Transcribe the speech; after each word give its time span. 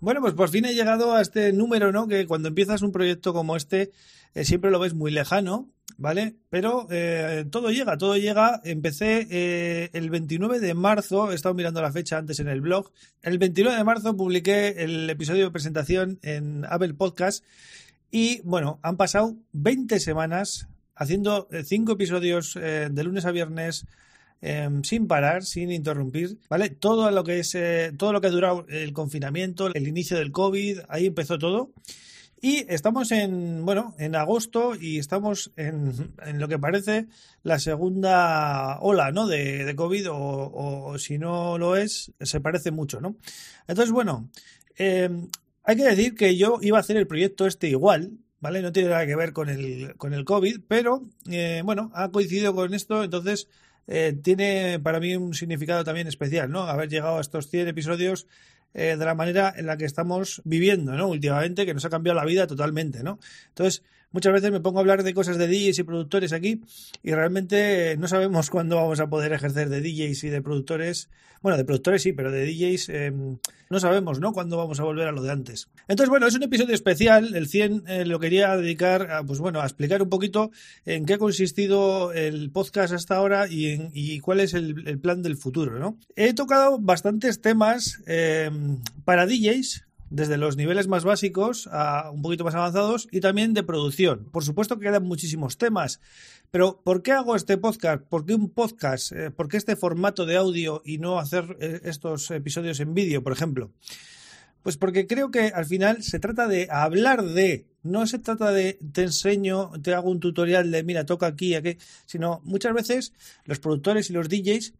Bueno, 0.00 0.20
pues 0.20 0.34
por 0.34 0.48
fin 0.48 0.64
he 0.64 0.74
llegado 0.74 1.14
a 1.14 1.20
este 1.20 1.52
número, 1.52 1.90
¿no? 1.90 2.06
Que 2.06 2.26
cuando 2.26 2.48
empiezas 2.48 2.82
un 2.82 2.92
proyecto 2.92 3.32
como 3.32 3.56
este, 3.56 3.90
eh, 4.34 4.44
siempre 4.44 4.70
lo 4.70 4.78
ves 4.78 4.94
muy 4.94 5.10
lejano, 5.10 5.68
¿vale? 5.96 6.36
Pero 6.50 6.86
eh, 6.90 7.44
todo 7.50 7.72
llega, 7.72 7.98
todo 7.98 8.16
llega. 8.16 8.60
Empecé 8.62 9.26
eh, 9.28 9.90
el 9.94 10.08
29 10.10 10.60
de 10.60 10.74
marzo, 10.74 11.32
he 11.32 11.34
estado 11.34 11.56
mirando 11.56 11.82
la 11.82 11.90
fecha 11.90 12.16
antes 12.16 12.38
en 12.38 12.46
el 12.46 12.60
blog. 12.60 12.92
El 13.22 13.38
29 13.38 13.76
de 13.76 13.84
marzo 13.84 14.16
publiqué 14.16 14.84
el 14.84 15.10
episodio 15.10 15.46
de 15.46 15.50
presentación 15.50 16.20
en 16.22 16.64
Apple 16.68 16.94
Podcast 16.94 17.44
y 18.12 18.40
bueno, 18.42 18.78
han 18.82 18.96
pasado 18.96 19.36
20 19.52 19.98
semanas 19.98 20.68
haciendo 20.94 21.48
5 21.50 21.92
episodios 21.92 22.54
de 22.54 23.04
lunes 23.04 23.24
a 23.24 23.32
viernes. 23.32 23.84
Em, 24.40 24.84
sin 24.84 25.08
parar, 25.08 25.42
sin 25.42 25.72
interrumpir, 25.72 26.38
¿vale? 26.48 26.70
Todo 26.70 27.10
lo 27.10 27.24
que 27.24 27.40
es, 27.40 27.56
todo 27.96 28.12
lo 28.12 28.20
que 28.20 28.28
ha 28.28 28.30
durado 28.30 28.66
el 28.68 28.92
confinamiento, 28.92 29.66
el 29.66 29.88
inicio 29.88 30.16
del 30.16 30.30
COVID, 30.30 30.80
ahí 30.88 31.06
empezó 31.06 31.38
todo. 31.38 31.72
Y 32.40 32.64
estamos 32.72 33.10
en, 33.10 33.64
bueno, 33.64 33.96
en 33.98 34.14
agosto 34.14 34.76
y 34.80 34.98
estamos 34.98 35.50
en, 35.56 36.14
en 36.24 36.38
lo 36.38 36.46
que 36.46 36.58
parece 36.58 37.08
la 37.42 37.58
segunda 37.58 38.78
ola, 38.80 39.10
¿no? 39.10 39.26
De, 39.26 39.64
de 39.64 39.74
COVID 39.74 40.06
o, 40.12 40.96
si 40.98 41.18
no 41.18 41.58
lo 41.58 41.74
es, 41.74 42.12
se 42.20 42.40
parece 42.40 42.70
mucho, 42.70 43.00
¿no? 43.00 43.16
Entonces, 43.66 43.90
bueno, 43.90 44.30
em, 44.76 45.28
hay 45.64 45.76
que 45.76 45.84
decir 45.84 46.14
que 46.14 46.36
yo 46.36 46.58
iba 46.62 46.76
a 46.78 46.80
hacer 46.80 46.96
el 46.96 47.08
proyecto 47.08 47.44
este 47.44 47.68
igual, 47.68 48.12
¿vale? 48.38 48.62
No 48.62 48.70
tiene 48.70 48.90
nada 48.90 49.04
que 49.04 49.16
ver 49.16 49.32
con 49.32 49.48
el, 49.48 49.96
con 49.96 50.14
el 50.14 50.24
COVID, 50.24 50.60
pero, 50.68 51.08
eh, 51.28 51.62
bueno, 51.64 51.90
ha 51.94 52.10
coincidido 52.10 52.54
con 52.54 52.72
esto, 52.72 53.02
entonces... 53.02 53.48
Eh, 53.88 54.18
tiene 54.22 54.78
para 54.80 55.00
mí 55.00 55.16
un 55.16 55.34
significado 55.34 55.82
también 55.82 56.06
especial, 56.06 56.50
¿no? 56.50 56.60
Haber 56.60 56.88
llegado 56.90 57.16
a 57.18 57.20
estos 57.22 57.48
100 57.48 57.68
episodios 57.68 58.26
eh, 58.74 58.96
de 58.98 59.04
la 59.04 59.14
manera 59.14 59.52
en 59.56 59.66
la 59.66 59.76
que 59.76 59.84
estamos 59.84 60.42
viviendo, 60.44 60.92
¿no? 60.92 61.08
Últimamente, 61.08 61.66
que 61.66 61.74
nos 61.74 61.84
ha 61.84 61.90
cambiado 61.90 62.18
la 62.18 62.24
vida 62.24 62.46
totalmente, 62.46 63.02
¿no? 63.02 63.18
Entonces, 63.48 63.82
muchas 64.10 64.32
veces 64.32 64.50
me 64.50 64.60
pongo 64.60 64.78
a 64.78 64.80
hablar 64.80 65.02
de 65.02 65.14
cosas 65.14 65.38
de 65.38 65.46
DJs 65.46 65.78
y 65.78 65.82
productores 65.82 66.32
aquí 66.32 66.60
y 67.02 67.12
realmente 67.12 67.96
no 67.98 68.08
sabemos 68.08 68.50
cuándo 68.50 68.76
vamos 68.76 69.00
a 69.00 69.08
poder 69.08 69.32
ejercer 69.32 69.68
de 69.68 69.80
DJs 69.80 70.24
y 70.24 70.28
de 70.28 70.42
productores. 70.42 71.08
Bueno, 71.40 71.56
de 71.56 71.64
productores 71.64 72.02
sí, 72.02 72.12
pero 72.12 72.32
de 72.32 72.44
DJs 72.46 72.88
em, 72.88 73.38
no 73.70 73.78
sabemos, 73.78 74.18
¿no? 74.18 74.32
Cuándo 74.32 74.56
vamos 74.56 74.80
a 74.80 74.82
volver 74.82 75.06
a 75.06 75.12
lo 75.12 75.22
de 75.22 75.30
antes. 75.30 75.68
Entonces, 75.86 76.08
bueno, 76.10 76.26
es 76.26 76.34
un 76.34 76.42
episodio 76.42 76.74
especial. 76.74 77.34
El 77.36 77.46
100 77.46 77.84
eh, 77.86 78.04
lo 78.04 78.18
quería 78.18 78.56
dedicar 78.56 79.10
a, 79.10 79.22
pues 79.22 79.38
bueno, 79.38 79.60
a 79.60 79.64
explicar 79.64 80.02
un 80.02 80.08
poquito 80.08 80.50
en 80.84 81.04
qué 81.04 81.14
ha 81.14 81.18
consistido 81.18 82.12
el 82.12 82.50
podcast 82.50 82.92
hasta 82.92 83.16
ahora 83.16 83.46
y, 83.48 83.88
y 83.92 84.18
cuál 84.18 84.40
es 84.40 84.54
el, 84.54 84.98
plan 84.98 85.22
del 85.22 85.36
futuro, 85.36 85.78
¿no? 85.78 85.96
He 86.16 86.34
tocado 86.34 86.78
bastantes 86.80 87.40
temas 87.40 88.02
em, 88.06 88.57
para 89.04 89.26
DJs, 89.26 89.88
desde 90.10 90.38
los 90.38 90.56
niveles 90.56 90.88
más 90.88 91.04
básicos 91.04 91.68
a 91.70 92.10
un 92.10 92.22
poquito 92.22 92.44
más 92.44 92.54
avanzados 92.54 93.08
y 93.10 93.20
también 93.20 93.54
de 93.54 93.62
producción. 93.62 94.28
Por 94.30 94.44
supuesto 94.44 94.78
que 94.78 94.86
quedan 94.86 95.04
muchísimos 95.04 95.58
temas, 95.58 96.00
pero 96.50 96.80
¿por 96.82 97.02
qué 97.02 97.12
hago 97.12 97.36
este 97.36 97.58
podcast? 97.58 98.02
¿Por 98.04 98.24
qué 98.24 98.34
un 98.34 98.50
podcast? 98.50 99.12
Eh, 99.12 99.30
¿Por 99.30 99.48
qué 99.48 99.56
este 99.56 99.76
formato 99.76 100.24
de 100.24 100.36
audio 100.36 100.82
y 100.84 100.98
no 100.98 101.18
hacer 101.18 101.56
eh, 101.60 101.80
estos 101.84 102.30
episodios 102.30 102.80
en 102.80 102.94
vídeo, 102.94 103.22
por 103.22 103.32
ejemplo? 103.32 103.70
Pues 104.62 104.76
porque 104.76 105.06
creo 105.06 105.30
que 105.30 105.48
al 105.48 105.66
final 105.66 106.02
se 106.02 106.18
trata 106.18 106.48
de 106.48 106.68
hablar 106.70 107.22
de, 107.24 107.66
no 107.82 108.06
se 108.06 108.18
trata 108.18 108.52
de 108.52 108.78
te 108.92 109.02
enseño, 109.02 109.70
te 109.82 109.94
hago 109.94 110.10
un 110.10 110.20
tutorial 110.20 110.70
de 110.70 110.82
mira, 110.82 111.06
toca 111.06 111.26
aquí, 111.26 111.54
aquí, 111.54 111.76
sino 112.06 112.40
muchas 112.44 112.74
veces 112.74 113.12
los 113.44 113.60
productores 113.60 114.10
y 114.10 114.14
los 114.14 114.28
DJs 114.28 114.74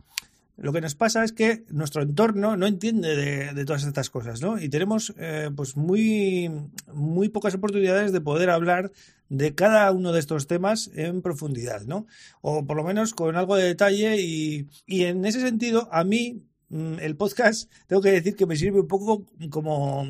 lo 0.60 0.72
que 0.72 0.80
nos 0.80 0.96
pasa 0.96 1.22
es 1.22 1.32
que 1.32 1.64
nuestro 1.70 2.02
entorno 2.02 2.56
no 2.56 2.66
entiende 2.66 3.14
de, 3.54 3.64
todas 3.64 3.84
estas 3.84 4.10
cosas, 4.10 4.42
¿no? 4.42 4.60
Y 4.60 4.68
tenemos 4.68 5.14
eh, 5.16 5.50
pues 5.54 5.76
muy, 5.76 6.50
muy 6.92 7.28
pocas 7.28 7.54
oportunidades 7.54 8.10
de 8.10 8.20
poder 8.20 8.50
hablar 8.50 8.90
de 9.28 9.54
cada 9.54 9.90
uno 9.92 10.12
de 10.12 10.18
estos 10.18 10.48
temas 10.48 10.90
en 10.94 11.22
profundidad, 11.22 11.82
¿no? 11.82 12.06
O 12.40 12.66
por 12.66 12.76
lo 12.76 12.82
menos 12.82 13.14
con 13.14 13.36
algo 13.36 13.54
de 13.54 13.64
detalle 13.64 14.20
y, 14.20 14.66
y 14.84 15.04
en 15.04 15.24
ese 15.24 15.40
sentido, 15.40 15.88
a 15.92 16.02
mí 16.02 16.42
mm, 16.70 16.94
el 17.00 17.16
podcast, 17.16 17.70
tengo 17.86 18.02
que 18.02 18.10
decir 18.10 18.34
que 18.34 18.46
me 18.46 18.56
sirve 18.56 18.80
un 18.80 18.88
poco 18.88 19.26
como 19.50 20.08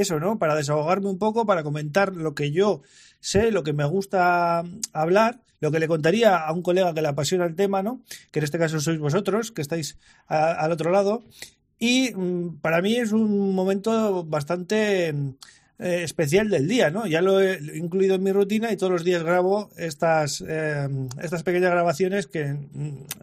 eso, 0.00 0.20
¿no? 0.20 0.38
Para 0.38 0.54
desahogarme 0.54 1.08
un 1.08 1.18
poco, 1.18 1.46
para 1.46 1.62
comentar 1.62 2.14
lo 2.14 2.34
que 2.34 2.50
yo 2.50 2.82
sé, 3.20 3.50
lo 3.50 3.62
que 3.62 3.72
me 3.72 3.84
gusta 3.84 4.62
hablar, 4.92 5.40
lo 5.60 5.70
que 5.70 5.80
le 5.80 5.88
contaría 5.88 6.36
a 6.36 6.52
un 6.52 6.62
colega 6.62 6.94
que 6.94 7.02
le 7.02 7.08
apasiona 7.08 7.44
el 7.44 7.56
tema, 7.56 7.82
¿no? 7.82 8.00
Que 8.30 8.40
en 8.40 8.44
este 8.44 8.58
caso 8.58 8.80
sois 8.80 8.98
vosotros, 8.98 9.52
que 9.52 9.62
estáis 9.62 9.98
al 10.26 10.72
otro 10.72 10.90
lado. 10.90 11.24
Y 11.78 12.12
mm, 12.14 12.60
para 12.60 12.82
mí 12.82 12.96
es 12.96 13.12
un 13.12 13.54
momento 13.54 14.24
bastante 14.24 15.14
eh, 15.78 16.02
especial 16.02 16.48
del 16.48 16.66
día, 16.66 16.90
¿no? 16.90 17.06
Ya 17.06 17.22
lo 17.22 17.40
he 17.40 17.58
incluido 17.76 18.16
en 18.16 18.22
mi 18.24 18.32
rutina 18.32 18.72
y 18.72 18.76
todos 18.76 18.92
los 18.92 19.04
días 19.04 19.22
grabo 19.22 19.70
estas, 19.76 20.44
eh, 20.46 20.88
estas 21.22 21.44
pequeñas 21.44 21.70
grabaciones 21.70 22.26
que 22.26 22.56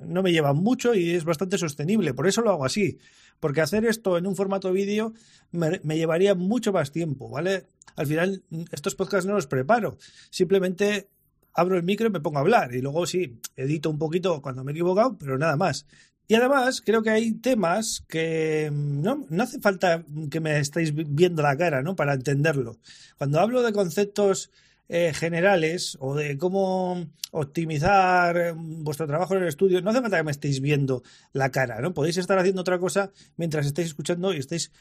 no 0.06 0.24
me 0.24 0.32
llevan 0.32 0.58
mucho 0.58 0.94
y 0.94 1.12
es 1.12 1.26
bastante 1.26 1.58
sostenible. 1.58 2.14
Por 2.14 2.28
eso 2.28 2.42
lo 2.42 2.52
hago 2.52 2.66
así. 2.66 2.98
Porque 3.42 3.60
hacer 3.60 3.86
esto 3.86 4.18
en 4.18 4.26
un 4.26 4.38
formato 4.38 4.72
vídeo 4.72 5.14
me, 5.52 5.82
me 5.84 5.98
llevaría 5.98 6.34
mucho 6.34 6.72
más 6.72 6.92
tiempo, 6.92 7.30
¿vale? 7.30 7.66
Al 7.98 8.08
final, 8.08 8.44
estos 8.72 8.96
podcasts 8.96 9.26
no 9.26 9.34
los 9.34 9.48
preparo. 9.48 9.98
Simplemente 10.30 11.10
abro 11.54 11.78
el 11.78 11.84
micro 11.84 12.08
y 12.08 12.12
me 12.12 12.20
pongo 12.20 12.38
a 12.38 12.42
hablar. 12.42 12.74
Y 12.74 12.82
luego 12.82 13.06
sí, 13.06 13.40
edito 13.56 13.90
un 13.90 13.98
poquito 13.98 14.42
cuando 14.42 14.64
me 14.64 14.72
he 14.72 14.74
equivocado, 14.74 15.18
pero 15.18 15.38
nada 15.38 15.56
más. 15.56 15.86
Y 16.28 16.36
además, 16.36 16.82
creo 16.82 17.04
que 17.04 17.12
hay 17.12 17.34
temas 17.34 18.04
que 18.08 18.72
no, 18.74 19.26
no 19.30 19.44
hace 19.44 19.60
falta 19.60 20.04
que 20.32 20.40
me 20.40 20.60
estéis 20.60 20.94
viendo 20.94 21.44
la 21.44 21.56
cara, 21.56 21.84
¿no? 21.84 21.96
Para 21.96 22.14
entenderlo. 22.14 22.78
Cuando 23.18 23.40
hablo 23.40 23.62
de 23.62 23.74
conceptos 23.74 24.50
eh, 24.90 25.14
generales 25.14 25.98
o 26.00 26.16
de 26.16 26.38
cómo 26.38 27.08
optimizar 27.32 28.56
vuestro 28.56 29.08
trabajo 29.08 29.36
en 29.36 29.44
el 29.44 29.50
estudio, 29.50 29.82
no 29.82 29.90
hace 29.90 30.02
falta 30.02 30.18
que 30.18 30.24
me 30.24 30.32
estéis 30.32 30.62
viendo 30.62 31.04
la 31.34 31.50
cara, 31.50 31.82
¿no? 31.82 31.94
Podéis 31.94 32.18
estar 32.18 32.38
haciendo 32.40 32.62
otra 32.62 32.80
cosa 32.80 33.12
mientras 33.36 33.66
estéis 33.66 33.90
escuchando 33.90 34.34
y 34.34 34.38
estéis 34.38 34.72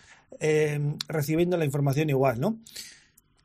eh, 0.41 0.79
recibiendo 1.09 1.57
la 1.57 1.65
información 1.65 2.11
igual, 2.11 2.41
¿no? 2.41 2.59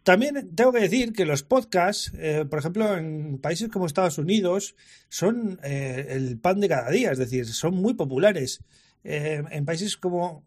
También 0.09 0.55
tengo 0.55 0.71
que 0.71 0.79
decir 0.79 1.13
que 1.13 1.23
los 1.23 1.43
podcasts, 1.43 2.11
eh, 2.17 2.43
por 2.49 2.57
ejemplo, 2.57 2.97
en 2.97 3.37
países 3.37 3.69
como 3.69 3.85
Estados 3.85 4.17
Unidos, 4.17 4.75
son 5.07 5.59
eh, 5.61 6.07
el 6.09 6.39
pan 6.39 6.59
de 6.59 6.67
cada 6.67 6.89
día, 6.89 7.11
es 7.11 7.19
decir, 7.19 7.45
son 7.45 7.75
muy 7.75 7.93
populares. 7.93 8.63
Eh, 9.03 9.43
en 9.51 9.65
países 9.65 9.97
como, 9.97 10.41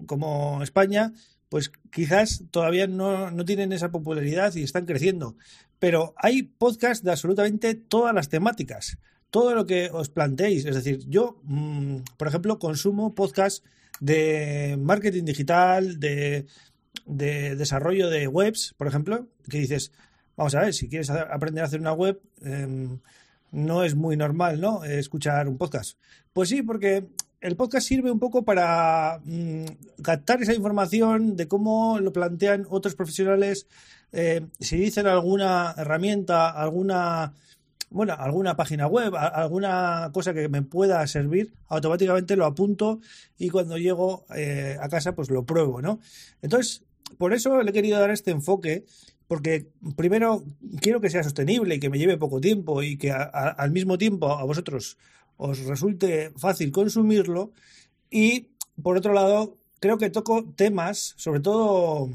España, 0.65 1.12
pues 1.49 1.71
quizás 1.93 2.43
todavía 2.51 2.89
no, 2.89 3.31
no, 3.31 3.45
tienen 3.45 3.72
esa 3.72 3.93
popularidad 3.93 4.53
y 4.56 4.65
están 4.65 4.84
creciendo. 4.84 5.37
Pero 5.78 6.12
hay 6.17 6.43
podcasts 6.43 7.05
de 7.05 7.12
absolutamente 7.12 7.77
todas 7.77 8.12
las 8.12 8.28
temáticas, 8.28 8.99
todo 9.31 9.55
lo 9.55 9.65
que 9.65 9.91
os 9.93 10.09
planteéis. 10.09 10.65
Es 10.65 10.75
decir, 10.75 11.05
yo, 11.06 11.41
mm, 11.45 11.99
por 12.17 12.27
ejemplo, 12.27 12.59
consumo 12.59 13.15
podcasts 13.15 13.62
de 14.01 14.77
marketing 14.81 15.25
digital, 15.25 16.01
de 16.01 16.47
de 17.07 17.57
desarrollo 17.57 18.11
de 18.11 18.29
webs, 18.29 18.75
por 18.77 18.87
ejemplo, 18.87 19.27
que 19.49 19.59
dices, 19.59 19.93
vamos 20.37 20.55
a 20.55 20.61
ver, 20.61 20.75
si 20.75 20.89
quieres 20.89 21.11
aprender 21.11 21.63
a 21.63 21.67
hacer 21.67 21.81
una 21.81 21.93
web, 21.93 22.21
em, 22.43 22.99
no 23.51 23.85
es 23.85 23.95
muy 23.95 24.17
normal, 24.17 24.61
¿no? 24.61 24.84
Escuchar 24.84 25.49
un 25.49 25.59
podcast. 25.59 25.99
Pues 26.33 26.49
sí, 26.49 26.63
porque 26.63 27.07
el 27.41 27.57
podcast 27.57 27.87
sirve 27.87 28.10
un 28.10 28.19
poco 28.19 28.45
para 28.45 29.21
mm, 29.25 29.65
captar 30.03 30.43
esa 30.43 30.54
información 30.54 31.37
de 31.37 31.49
cómo 31.49 31.99
lo 32.01 32.13
plantean 32.13 32.66
otros 32.71 32.95
profesionales. 32.95 33.66
Eh, 34.13 34.47
si 34.60 34.77
dicen 34.77 35.07
alguna 35.07 35.75
herramienta, 35.77 36.51
alguna 36.51 37.34
bueno, 37.93 38.15
alguna 38.19 38.57
página 38.57 38.87
web, 38.87 39.15
alguna 39.15 40.10
cosa 40.13 40.33
que 40.33 40.48
me 40.48 40.63
pueda 40.63 41.07
servir, 41.07 41.53
automáticamente 41.69 42.37
lo 42.37 42.47
apunto 42.47 43.01
y 43.39 43.51
cuando 43.51 43.77
llego 43.77 44.25
eh, 44.34 44.78
a 44.81 44.89
casa 44.89 45.15
pues 45.15 45.31
lo 45.31 45.45
pruebo, 45.45 45.83
¿no? 45.83 46.01
Entonces, 46.41 46.83
por 47.18 47.32
eso 47.32 47.62
le 47.62 47.70
he 47.70 47.74
querido 47.74 47.98
dar 48.00 48.10
este 48.10 48.30
enfoque, 48.30 48.84
porque 49.28 49.66
primero 49.97 50.44
quiero 50.80 51.00
que 51.00 51.10
sea 51.10 51.22
sostenible 51.22 51.76
y 51.76 51.80
que 51.80 51.91
me 51.91 51.98
lleve 51.98 52.18
poco 52.18 52.41
tiempo 52.41 52.82
y 52.82 52.97
que 52.97 53.12
al 53.12 53.70
mismo 53.70 53.98
tiempo 53.98 54.30
a 54.30 54.44
vosotros 54.44 54.98
os 55.36 55.59
resulte 55.60 56.32
fácil 56.36 56.70
consumirlo 56.70 57.53
y 58.10 58.48
por 58.82 58.97
otro 58.97 59.12
lado 59.12 59.56
creo 59.80 59.98
que 59.98 60.10
toco 60.10 60.44
temas, 60.54 61.14
sobre 61.16 61.41
todo 61.41 62.10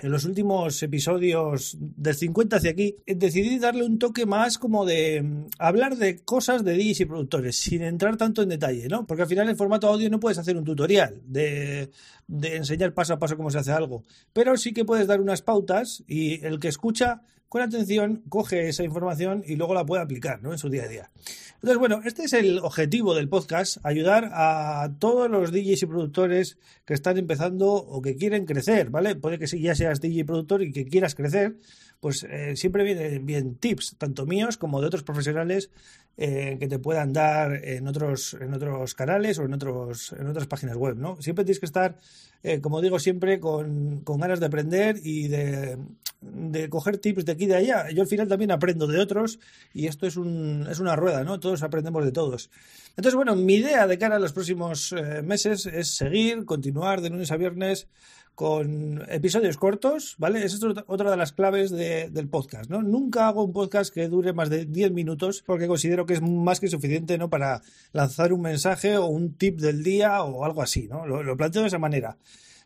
en 0.00 0.10
los 0.10 0.24
últimos 0.24 0.82
episodios 0.82 1.76
del 1.80 2.14
50 2.14 2.56
hacia 2.56 2.72
aquí, 2.72 2.96
decidí 3.06 3.58
darle 3.58 3.84
un 3.84 3.98
toque 3.98 4.26
más 4.26 4.58
como 4.58 4.84
de 4.84 5.22
mm, 5.22 5.46
hablar 5.58 5.96
de 5.96 6.18
cosas 6.18 6.64
de 6.64 6.76
DJs 6.76 7.00
y 7.00 7.04
productores, 7.04 7.56
sin 7.56 7.82
entrar 7.82 8.16
tanto 8.16 8.42
en 8.42 8.48
detalle, 8.48 8.88
¿no? 8.88 9.06
Porque 9.06 9.22
al 9.22 9.28
final 9.28 9.48
en 9.48 9.56
formato 9.56 9.88
audio 9.88 10.10
no 10.10 10.20
puedes 10.20 10.38
hacer 10.38 10.56
un 10.56 10.64
tutorial 10.64 11.22
de, 11.26 11.90
de 12.26 12.56
enseñar 12.56 12.94
paso 12.94 13.14
a 13.14 13.18
paso 13.18 13.36
cómo 13.36 13.50
se 13.50 13.58
hace 13.58 13.72
algo, 13.72 14.04
pero 14.32 14.56
sí 14.56 14.72
que 14.72 14.84
puedes 14.84 15.06
dar 15.06 15.20
unas 15.20 15.42
pautas 15.42 16.02
y 16.06 16.44
el 16.44 16.58
que 16.58 16.68
escucha 16.68 17.22
con 17.54 17.62
atención 17.62 18.24
coge 18.28 18.68
esa 18.68 18.82
información 18.82 19.44
y 19.46 19.54
luego 19.54 19.74
la 19.74 19.86
puede 19.86 20.02
aplicar 20.02 20.42
¿no? 20.42 20.50
en 20.50 20.58
su 20.58 20.68
día 20.70 20.82
a 20.82 20.88
día. 20.88 21.10
Entonces, 21.54 21.78
bueno, 21.78 22.00
este 22.04 22.24
es 22.24 22.32
el 22.32 22.58
objetivo 22.58 23.14
del 23.14 23.28
podcast, 23.28 23.78
ayudar 23.84 24.28
a 24.32 24.90
todos 24.98 25.30
los 25.30 25.52
DJs 25.52 25.84
y 25.84 25.86
productores 25.86 26.58
que 26.84 26.94
están 26.94 27.16
empezando 27.16 27.72
o 27.72 28.02
que 28.02 28.16
quieren 28.16 28.44
crecer, 28.44 28.90
¿vale? 28.90 29.14
Puede 29.14 29.38
que 29.38 29.46
ya 29.46 29.76
seas 29.76 30.00
DJ 30.00 30.18
y 30.18 30.24
productor 30.24 30.62
y 30.62 30.72
que 30.72 30.84
quieras 30.84 31.14
crecer, 31.14 31.56
pues 32.00 32.24
eh, 32.24 32.56
siempre 32.56 32.84
vienen 32.84 33.24
bien 33.26 33.56
tips, 33.56 33.96
tanto 33.98 34.26
míos 34.26 34.56
como 34.56 34.80
de 34.80 34.86
otros 34.86 35.02
profesionales 35.02 35.70
eh, 36.16 36.58
que 36.60 36.68
te 36.68 36.78
puedan 36.78 37.12
dar 37.12 37.64
en 37.64 37.88
otros, 37.88 38.36
en 38.40 38.54
otros 38.54 38.94
canales 38.94 39.38
o 39.38 39.44
en, 39.44 39.54
otros, 39.54 40.14
en 40.18 40.26
otras 40.26 40.46
páginas 40.46 40.76
web, 40.76 40.96
¿no? 40.96 41.20
Siempre 41.20 41.44
tienes 41.44 41.58
que 41.58 41.66
estar, 41.66 41.98
eh, 42.42 42.60
como 42.60 42.80
digo 42.80 42.98
siempre, 42.98 43.40
con, 43.40 44.00
con, 44.00 44.20
ganas 44.20 44.38
de 44.38 44.46
aprender 44.46 45.00
y 45.02 45.28
de, 45.28 45.76
de, 46.20 46.68
coger 46.68 46.98
tips 46.98 47.24
de 47.24 47.32
aquí 47.32 47.44
y 47.44 47.48
de 47.48 47.56
allá. 47.56 47.90
Yo 47.90 48.02
al 48.02 48.08
final 48.08 48.28
también 48.28 48.52
aprendo 48.52 48.86
de 48.86 49.00
otros 49.00 49.40
y 49.72 49.86
esto 49.86 50.06
es, 50.06 50.16
un, 50.16 50.68
es 50.70 50.78
una 50.78 50.94
rueda, 50.94 51.24
¿no? 51.24 51.40
Todos 51.40 51.62
aprendemos 51.62 52.04
de 52.04 52.12
todos. 52.12 52.50
Entonces, 52.90 53.16
bueno, 53.16 53.34
mi 53.34 53.54
idea 53.54 53.86
de 53.88 53.98
cara 53.98 54.16
a 54.16 54.20
los 54.20 54.32
próximos 54.32 54.94
meses 55.24 55.66
es 55.66 55.96
seguir, 55.96 56.44
continuar 56.44 57.00
de 57.00 57.10
lunes 57.10 57.32
a 57.32 57.36
viernes 57.36 57.88
con 58.34 59.04
episodios 59.08 59.56
cortos, 59.56 60.16
¿vale? 60.18 60.44
Esa 60.44 60.56
es 60.56 60.64
otra 60.86 61.10
de 61.10 61.16
las 61.16 61.32
claves 61.32 61.70
de, 61.70 62.10
del 62.10 62.28
podcast, 62.28 62.68
¿no? 62.68 62.82
Nunca 62.82 63.28
hago 63.28 63.44
un 63.44 63.52
podcast 63.52 63.94
que 63.94 64.08
dure 64.08 64.32
más 64.32 64.50
de 64.50 64.64
10 64.66 64.92
minutos 64.92 65.42
porque 65.46 65.68
considero 65.68 66.04
que 66.04 66.14
es 66.14 66.22
más 66.22 66.58
que 66.58 66.68
suficiente, 66.68 67.16
¿no? 67.16 67.30
Para 67.30 67.62
lanzar 67.92 68.32
un 68.32 68.42
mensaje 68.42 68.96
o 68.96 69.06
un 69.06 69.34
tip 69.34 69.60
del 69.60 69.84
día 69.84 70.22
o 70.22 70.44
algo 70.44 70.62
así, 70.62 70.88
¿no? 70.88 71.06
Lo, 71.06 71.36
planteo 71.36 71.62
de 71.62 71.68
esa 71.68 71.78
manera. 71.78 72.16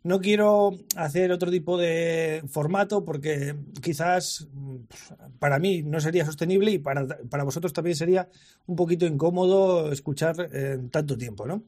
No 0.05 0.21
quiero 0.21 0.71
hacer 0.97 1.33
otro 1.33 1.51
tipo 1.51 1.77
de 1.77 2.43
formato 2.49 3.05
porque 3.05 3.55
quizás 3.83 4.49
para 5.39 5.59
mí 5.59 5.83
no 5.83 6.01
sería 6.01 6.25
sostenible 6.25 6.71
y 6.71 6.79
para, 6.79 7.07
para 7.29 7.45
vosotros 7.45 7.73
también 7.73 7.97
sería 7.97 8.29
un 8.67 8.77
poquito 8.77 9.05
incómodo 9.07 9.93
escuchar 9.93 10.49
en 10.53 10.89
tanto 10.89 11.19
tiempo, 11.19 11.47
¿no? 11.47 11.65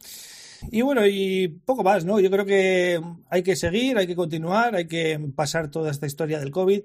Y 0.70 0.82
bueno, 0.82 1.06
y 1.06 1.48
poco 1.48 1.82
más, 1.82 2.04
¿no? 2.04 2.20
Yo 2.20 2.30
creo 2.30 2.44
que 2.44 3.00
hay 3.28 3.42
que 3.42 3.56
seguir, 3.56 3.96
hay 3.96 4.06
que 4.06 4.16
continuar, 4.16 4.74
hay 4.74 4.86
que 4.86 5.18
pasar 5.34 5.70
toda 5.70 5.90
esta 5.90 6.06
historia 6.06 6.38
del 6.38 6.50
COVID. 6.50 6.82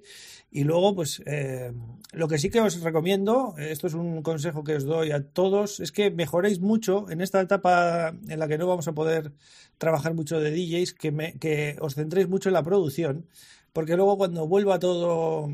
Y 0.51 0.63
luego, 0.63 0.95
pues, 0.95 1.21
eh, 1.25 1.73
lo 2.13 2.27
que 2.27 2.37
sí 2.37 2.49
que 2.49 2.61
os 2.61 2.79
recomiendo, 2.81 3.55
esto 3.57 3.87
es 3.87 3.93
un 3.93 4.21
consejo 4.21 4.63
que 4.63 4.75
os 4.75 4.85
doy 4.85 5.11
a 5.11 5.27
todos, 5.27 5.81
es 5.81 5.91
que 5.91 6.11
mejoréis 6.11 6.61
mucho 6.61 7.09
en 7.09 7.19
esta 7.19 7.41
etapa 7.41 8.13
en 8.29 8.39
la 8.39 8.47
que 8.47 8.57
no 8.57 8.67
vamos 8.67 8.87
a 8.87 8.93
poder 8.93 9.33
trabajar 9.77 10.13
mucho 10.13 10.39
de 10.39 10.51
DJs, 10.51 10.93
que, 10.93 11.11
me, 11.11 11.33
que 11.33 11.75
os 11.81 11.95
centréis 11.95 12.29
mucho 12.29 12.47
en 12.49 12.53
la 12.53 12.63
producción, 12.63 13.27
porque 13.73 13.97
luego 13.97 14.17
cuando 14.17 14.47
vuelva 14.47 14.79
todo, 14.79 15.49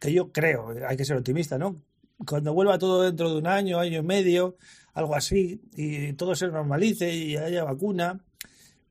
que 0.00 0.12
yo 0.12 0.32
creo, 0.32 0.74
hay 0.88 0.96
que 0.96 1.04
ser 1.04 1.16
optimista, 1.16 1.58
¿no? 1.58 1.80
Cuando 2.26 2.52
vuelva 2.52 2.78
todo 2.78 3.02
dentro 3.02 3.30
de 3.30 3.38
un 3.38 3.46
año, 3.46 3.78
año 3.78 4.00
y 4.00 4.02
medio, 4.02 4.56
algo 4.94 5.14
así, 5.14 5.60
y 5.74 6.12
todo 6.14 6.34
se 6.34 6.48
normalice 6.48 7.14
y 7.14 7.36
haya 7.36 7.64
vacuna, 7.64 8.20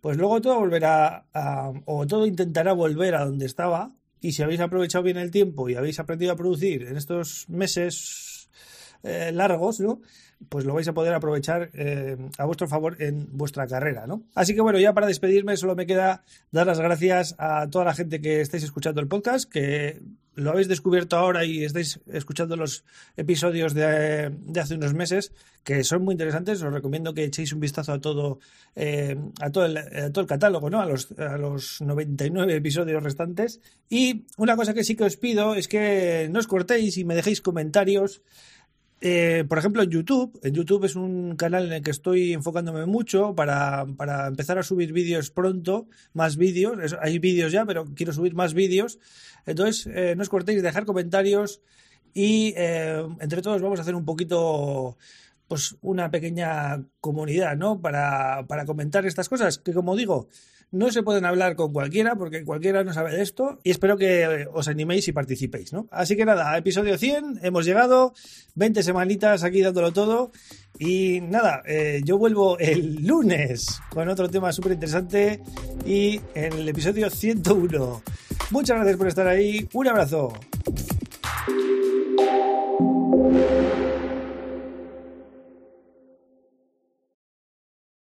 pues 0.01 0.17
luego 0.17 0.41
todo 0.41 0.59
volverá 0.59 1.27
a, 1.33 1.71
o 1.85 2.07
todo 2.07 2.25
intentará 2.25 2.73
volver 2.73 3.15
a 3.15 3.25
donde 3.25 3.45
estaba. 3.45 3.95
Y 4.19 4.33
si 4.33 4.43
habéis 4.43 4.59
aprovechado 4.59 5.03
bien 5.03 5.17
el 5.17 5.31
tiempo 5.31 5.69
y 5.69 5.75
habéis 5.75 5.99
aprendido 5.99 6.31
a 6.33 6.35
producir 6.35 6.83
en 6.83 6.97
estos 6.97 7.49
meses 7.49 8.49
eh, 9.03 9.31
largos, 9.33 9.79
¿no? 9.79 10.01
Pues 10.49 10.65
lo 10.65 10.73
vais 10.73 10.87
a 10.87 10.93
poder 10.93 11.13
aprovechar 11.13 11.69
eh, 11.73 12.17
a 12.37 12.45
vuestro 12.45 12.67
favor 12.67 13.01
en 13.01 13.27
vuestra 13.31 13.67
carrera, 13.67 14.07
¿no? 14.07 14.23
Así 14.35 14.53
que 14.55 14.61
bueno, 14.61 14.79
ya 14.79 14.93
para 14.93 15.07
despedirme 15.07 15.57
solo 15.57 15.75
me 15.75 15.85
queda 15.85 16.23
dar 16.51 16.67
las 16.67 16.79
gracias 16.79 17.35
a 17.37 17.69
toda 17.69 17.85
la 17.85 17.93
gente 17.93 18.21
que 18.21 18.41
estáis 18.41 18.63
escuchando 18.63 19.01
el 19.01 19.07
podcast, 19.07 19.49
que 19.49 20.01
lo 20.35 20.51
habéis 20.51 20.67
descubierto 20.67 21.17
ahora 21.17 21.45
y 21.45 21.63
estáis 21.63 21.99
escuchando 22.11 22.55
los 22.55 22.85
episodios 23.17 23.73
de, 23.73 24.31
hace 24.59 24.75
unos 24.75 24.93
meses, 24.93 25.33
que 25.63 25.83
son 25.83 26.03
muy 26.03 26.13
interesantes. 26.13 26.61
Os 26.61 26.73
recomiendo 26.73 27.13
que 27.13 27.25
echéis 27.25 27.51
un 27.53 27.59
vistazo 27.59 27.93
a 27.93 27.99
todo, 27.99 28.39
eh, 28.75 29.17
a, 29.41 29.49
todo 29.51 29.65
el, 29.65 29.77
a 29.77 30.11
todo 30.11 30.21
el 30.21 30.27
catálogo, 30.27 30.69
¿no? 30.69 30.79
A 30.79 30.85
los, 30.85 31.11
a 31.19 31.37
los 31.37 31.81
99 31.81 32.55
episodios 32.55 33.03
restantes. 33.03 33.59
Y 33.89 34.25
una 34.37 34.55
cosa 34.55 34.73
que 34.73 34.83
sí 34.83 34.95
que 34.95 35.03
os 35.03 35.17
pido 35.17 35.53
es 35.55 35.67
que 35.67 36.29
no 36.31 36.39
os 36.39 36.47
cortéis 36.47 36.97
y 36.97 37.03
me 37.03 37.15
dejéis 37.15 37.41
comentarios 37.41 38.21
eh, 39.01 39.45
por 39.49 39.57
ejemplo, 39.57 39.81
en 39.81 39.89
YouTube. 39.89 40.39
En 40.43 40.53
YouTube 40.53 40.85
es 40.85 40.95
un 40.95 41.35
canal 41.35 41.65
en 41.65 41.73
el 41.73 41.81
que 41.81 41.89
estoy 41.89 42.33
enfocándome 42.33 42.85
mucho 42.85 43.33
para, 43.33 43.85
para 43.97 44.27
empezar 44.27 44.59
a 44.59 44.63
subir 44.63 44.93
vídeos 44.93 45.31
pronto, 45.31 45.87
más 46.13 46.37
vídeos. 46.37 46.95
Hay 47.01 47.17
vídeos 47.17 47.51
ya, 47.51 47.65
pero 47.65 47.85
quiero 47.95 48.13
subir 48.13 48.35
más 48.35 48.53
vídeos. 48.53 48.99
Entonces, 49.47 49.87
eh, 49.87 50.13
no 50.15 50.21
os 50.21 50.29
cortéis, 50.29 50.61
dejar 50.61 50.85
comentarios 50.85 51.61
y 52.13 52.53
eh, 52.55 53.03
entre 53.19 53.41
todos 53.41 53.61
vamos 53.61 53.79
a 53.79 53.81
hacer 53.81 53.95
un 53.95 54.05
poquito, 54.05 54.97
pues 55.47 55.77
una 55.81 56.11
pequeña 56.11 56.85
comunidad, 56.99 57.57
¿no? 57.57 57.81
Para, 57.81 58.45
para 58.47 58.65
comentar 58.65 59.05
estas 59.07 59.29
cosas, 59.29 59.57
que 59.57 59.73
como 59.73 59.95
digo, 59.95 60.27
no 60.71 60.89
se 60.89 61.03
pueden 61.03 61.25
hablar 61.25 61.57
con 61.57 61.73
cualquiera 61.73 62.15
porque 62.15 62.45
cualquiera 62.45 62.85
no 62.85 62.93
sabe 62.93 63.11
de 63.11 63.21
esto 63.21 63.59
y 63.61 63.71
espero 63.71 63.97
que 63.97 64.23
eh, 64.23 64.47
os 64.53 64.69
animéis 64.69 65.05
y 65.09 65.11
participéis, 65.11 65.73
¿no? 65.73 65.89
Así 65.91 66.15
que 66.15 66.23
nada, 66.23 66.57
episodio 66.57 66.97
100, 66.97 67.41
hemos 67.43 67.65
llegado, 67.65 68.13
20 68.55 68.81
semanitas 68.81 69.43
aquí 69.43 69.61
dándolo 69.61 69.91
todo 69.91 70.31
y 70.79 71.19
nada, 71.19 71.61
eh, 71.67 72.01
yo 72.05 72.17
vuelvo 72.17 72.57
el 72.57 73.05
lunes 73.05 73.81
con 73.89 74.07
otro 74.07 74.29
tema 74.29 74.53
súper 74.53 74.71
interesante 74.71 75.41
y 75.85 76.21
en 76.35 76.53
el 76.53 76.69
episodio 76.69 77.09
101. 77.09 78.01
Muchas 78.51 78.77
gracias 78.77 78.97
por 78.97 79.07
estar 79.09 79.27
ahí, 79.27 79.67
un 79.73 79.87
abrazo. 79.89 80.31